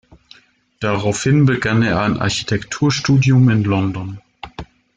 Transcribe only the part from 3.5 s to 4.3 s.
in London.